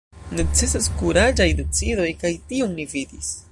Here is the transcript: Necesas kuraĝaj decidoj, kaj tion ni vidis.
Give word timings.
Necesas 0.37 0.87
kuraĝaj 1.01 1.47
decidoj, 1.61 2.09
kaj 2.25 2.35
tion 2.53 2.77
ni 2.81 2.91
vidis. 2.97 3.33